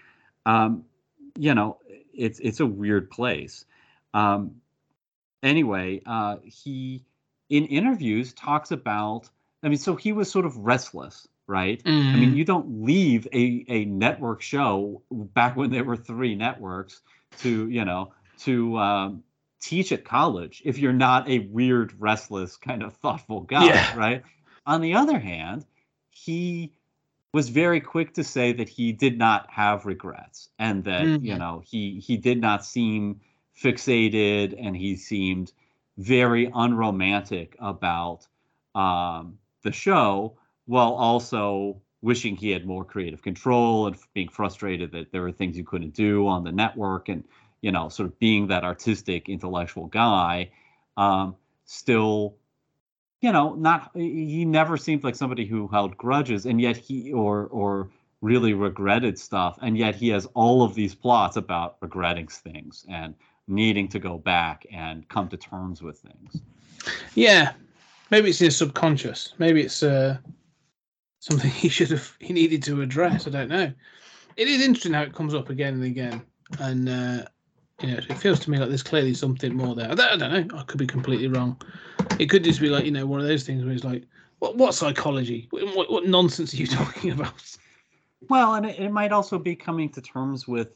[0.45, 0.85] Um,
[1.37, 1.77] you know,
[2.13, 3.65] it's it's a weird place.
[4.13, 4.60] Um,
[5.43, 7.03] anyway, uh, he
[7.49, 9.29] in interviews talks about.
[9.63, 11.83] I mean, so he was sort of restless, right?
[11.83, 12.13] Mm.
[12.13, 17.01] I mean, you don't leave a a network show back when there were three networks
[17.37, 19.23] to you know to um,
[19.61, 23.95] teach at college if you're not a weird, restless, kind of thoughtful guy, Yeah.
[23.95, 24.23] right?
[24.65, 25.65] On the other hand,
[26.09, 26.73] he
[27.33, 31.37] was very quick to say that he did not have regrets and that you Mhm.
[31.37, 33.21] know he he did not seem
[33.59, 35.51] fixated and he seemed
[35.97, 38.27] very unromantic about
[38.75, 45.11] um, the show while also wishing he had more creative control and being frustrated that
[45.11, 47.23] there were things you couldn't do on the network and
[47.61, 50.49] you know sort of being that artistic intellectual guy
[50.97, 51.35] um,
[51.65, 52.35] still
[53.21, 57.45] you know not he never seemed like somebody who held grudges and yet he or
[57.47, 57.89] or
[58.21, 63.15] really regretted stuff and yet he has all of these plots about regretting things and
[63.51, 66.41] needing to go back and come to terms with things
[67.13, 67.53] Yeah,
[68.09, 69.33] maybe it's in his subconscious.
[69.37, 70.17] Maybe it's uh,
[71.19, 73.27] something he should have he needed to address.
[73.27, 73.71] I don't know.
[74.37, 76.21] It is interesting how it comes up again and again,
[76.59, 77.25] and uh,
[77.81, 79.91] you know, it feels to me like there's clearly something more there.
[79.91, 80.57] I don't, I don't know.
[80.57, 81.59] I could be completely wrong.
[82.19, 84.03] It could just be like you know one of those things where it's like,
[84.39, 85.47] what what psychology?
[85.51, 87.33] What, what, what nonsense are you talking about?
[88.29, 90.69] Well, and it, it might also be coming to terms with,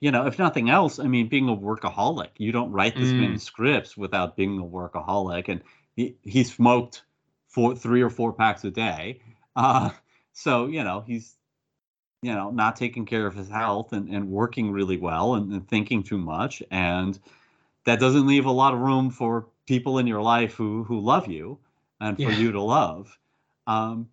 [0.00, 2.30] you know, if nothing else, I mean, being a workaholic.
[2.36, 3.40] You don't write this many Mm.
[3.40, 5.48] scripts without being a workaholic.
[5.48, 5.62] And
[5.96, 7.02] he, he smoked
[7.48, 9.20] four, three or four packs a day.
[9.56, 9.90] Uh,
[10.32, 11.36] so, you know, he's,
[12.22, 15.68] you know, not taking care of his health and, and working really well and, and
[15.68, 16.62] thinking too much.
[16.70, 17.18] And
[17.84, 21.26] that doesn't leave a lot of room for people in your life who, who love
[21.28, 21.58] you
[22.00, 22.38] and for Yeah.
[22.38, 23.18] you to love.
[23.66, 24.08] Um,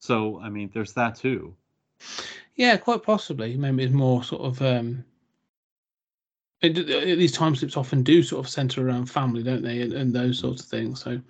[0.00, 1.54] so, I mean, there's that too.
[2.58, 3.56] Yeah, quite possibly.
[3.56, 4.60] Maybe it's more sort of.
[4.60, 5.04] um
[6.60, 9.92] it, uh, these time slips often do sort of center around family, don't they, and,
[9.92, 11.00] and those sorts of things.
[11.00, 11.20] So,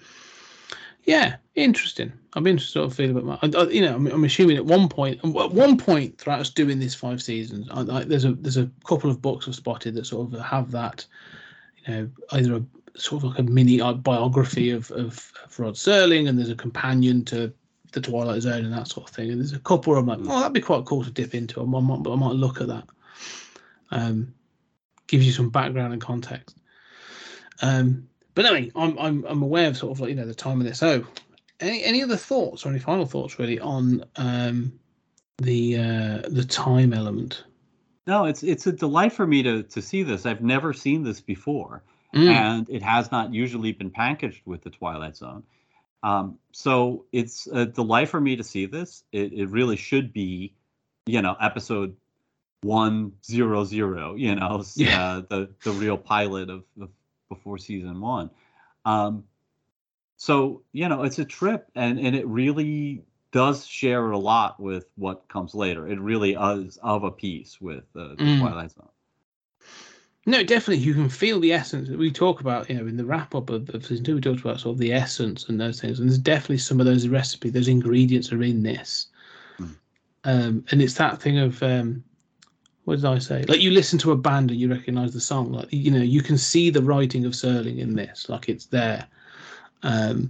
[1.04, 2.10] yeah, interesting.
[2.32, 3.38] I'm interested to sort of feel about my.
[3.42, 6.48] I, I- you know, I'm, I'm assuming at one point, at one point throughout us
[6.50, 9.94] doing this five seasons, I, I, there's a there's a couple of books I've spotted
[9.94, 11.04] that sort of have that,
[11.86, 12.64] you know, either a
[12.98, 16.54] sort of like a mini uh, biography of, of of Rod Serling, and there's a
[16.56, 17.52] companion to
[17.92, 19.31] the Twilight Zone and that sort of thing.
[19.31, 21.61] And there's a couple where I'm like, oh, that'd be quite cool to dip into.
[21.61, 22.85] I might, I might look at that.
[23.90, 24.35] Um,
[25.07, 26.57] gives you some background and context.
[27.62, 30.61] Um, but anyway, I'm I'm I'm aware of sort of like you know the time
[30.61, 30.79] of this.
[30.79, 31.05] So,
[31.61, 34.79] any any other thoughts or any final thoughts really on um,
[35.38, 37.44] the uh, the time element?
[38.07, 40.24] No, it's it's a delight for me to to see this.
[40.27, 41.83] I've never seen this before,
[42.14, 45.42] Mm, and it has not usually been packaged with the Twilight Zone.
[46.02, 49.04] Um, so it's a delight for me to see this.
[49.12, 50.54] It it really should be,
[51.06, 51.96] you know, episode
[52.62, 54.14] one zero zero.
[54.14, 55.00] You know, Yeah.
[55.00, 56.90] uh, the the real pilot of, of
[57.28, 58.30] before season one.
[58.84, 59.24] Um,
[60.16, 64.87] so you know, it's a trip, and and it really does share a lot with
[64.96, 65.87] what comes later.
[65.87, 68.38] It really is of a piece with uh, the Mm.
[68.40, 68.88] Twilight Zone.
[70.28, 72.68] No, definitely, you can feel the essence that we talk about.
[72.68, 74.78] You know, in the wrap up of, of season two, we talked about sort of
[74.78, 75.98] the essence and those things.
[75.98, 79.06] And there's definitely some of those recipe, those ingredients are in this.
[79.58, 79.76] Mm.
[80.24, 82.04] Um, and it's that thing of um,
[82.84, 83.44] what did I say?
[83.44, 85.50] Like you listen to a band and you recognize the song.
[85.50, 88.28] Like you know, you can see the writing of Serling in this.
[88.28, 89.06] Like it's there.
[89.82, 90.28] Um,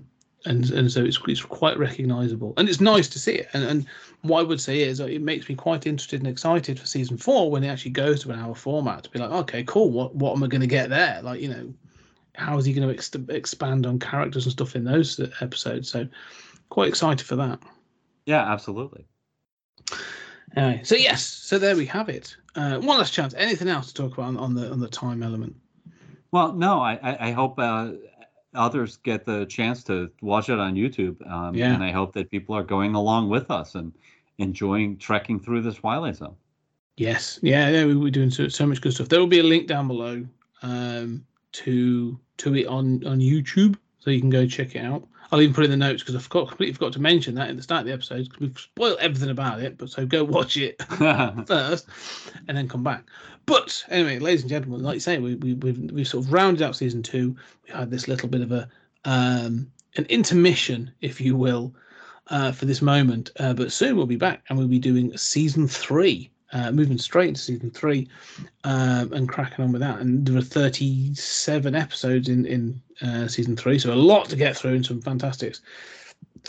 [0.48, 3.48] and and so it's it's quite recognizable, and it's nice to see it.
[3.52, 3.86] And and
[4.22, 7.50] what I would say is it makes me quite interested and excited for season four
[7.50, 9.90] when it actually goes to an hour format to be like, okay, cool.
[9.90, 11.20] What what am I going to get there?
[11.22, 11.72] Like you know,
[12.34, 15.90] how is he going to ex- expand on characters and stuff in those episodes?
[15.90, 16.08] So
[16.70, 17.60] quite excited for that.
[18.24, 19.06] Yeah, absolutely.
[20.56, 22.34] Anyway, so yes, so there we have it.
[22.54, 23.34] Uh, one last chance.
[23.36, 25.54] Anything else to talk about on, on the on the time element?
[26.32, 27.92] Well, no, I I, I hope uh,
[28.58, 31.26] others get the chance to watch it on YouTube.
[31.30, 31.72] Um, Yeah.
[31.72, 33.92] And I hope that people are going along with us and
[34.38, 36.36] enjoying trekking through this Twilight Zone.
[36.96, 39.08] Yes, yeah, yeah we we're doing so, so much good stuff.
[39.08, 40.26] There will be a link down below
[40.62, 45.06] um, to to it on on YouTube, so you can go check it out.
[45.30, 47.56] I'll even put in the notes because I forgot completely forgot to mention that at
[47.56, 49.76] the start of the episode because we've spoiled everything about it.
[49.76, 50.82] But so go watch it
[51.46, 51.86] first
[52.46, 53.04] and then come back.
[53.46, 56.62] But anyway, ladies and gentlemen, like you say, we, we, we've, we've sort of rounded
[56.62, 57.36] out season two.
[57.66, 58.68] We had this little bit of a
[59.04, 61.74] um, an intermission, if you will,
[62.28, 63.30] uh, for this moment.
[63.38, 67.28] Uh, but soon we'll be back and we'll be doing season three, uh, moving straight
[67.28, 68.08] into season three
[68.64, 69.98] um, and cracking on with that.
[70.00, 74.56] And there are 37 episodes in, in uh, season three, so a lot to get
[74.56, 75.60] through and some fantastics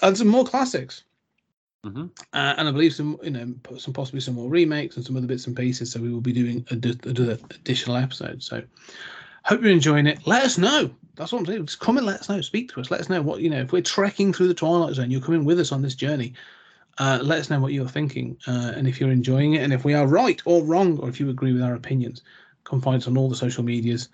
[0.01, 1.03] and some more classics.
[1.85, 2.07] Mm-hmm.
[2.33, 5.27] Uh, and I believe some, you know, some possibly some more remakes and some other
[5.27, 5.91] bits and pieces.
[5.91, 8.43] So we will be doing a, a, a additional episode.
[8.43, 8.61] So
[9.43, 10.27] hope you're enjoying it.
[10.27, 10.91] Let us know.
[11.15, 11.65] That's what I'm saying.
[11.67, 12.41] Just come and let us know.
[12.41, 12.91] Speak to us.
[12.91, 13.61] Let us know what you know.
[13.61, 16.33] If we're trekking through the Twilight Zone, you're coming with us on this journey.
[16.97, 19.85] Uh, let us know what you're thinking uh, and if you're enjoying it and if
[19.85, 22.23] we are right or wrong or if you agree with our opinions.
[22.65, 24.09] Come find us on all the social medias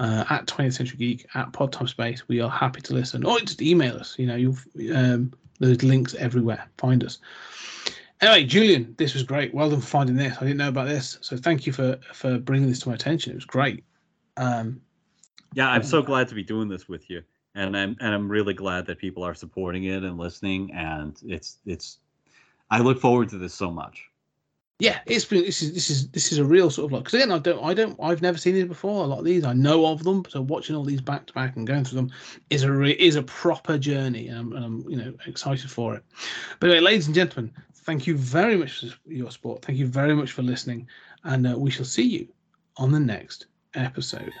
[0.00, 2.26] uh, at 20th Century Geek at Podtime Space.
[2.26, 3.24] We are happy to listen.
[3.24, 4.18] Or just email us.
[4.18, 6.66] You know, you've um, there's links everywhere.
[6.78, 7.18] Find us.
[8.22, 9.54] Anyway, Julian, this was great.
[9.54, 10.36] Well done for finding this.
[10.38, 13.32] I didn't know about this, so thank you for for bringing this to my attention.
[13.32, 13.84] It was great.
[14.38, 14.80] Um,
[15.52, 17.22] yeah, I'm so glad to be doing this with you,
[17.54, 20.72] and I'm and I'm really glad that people are supporting it and listening.
[20.72, 21.98] And it's it's,
[22.70, 24.09] I look forward to this so much
[24.80, 27.14] yeah, it's been this is this is this is a real sort of like because
[27.14, 29.04] again I don't I don't I've never seen these before.
[29.04, 31.56] A lot of these I know of them, so watching all these back to back
[31.56, 32.10] and going through them
[32.48, 35.94] is a re, is a proper journey, and I'm, and I'm you know excited for
[35.94, 36.02] it.
[36.58, 39.62] But anyway, ladies and gentlemen, thank you very much for your support.
[39.62, 40.88] Thank you very much for listening,
[41.24, 42.28] and uh, we shall see you
[42.78, 44.32] on the next episode.